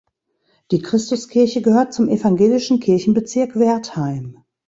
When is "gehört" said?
1.61-1.93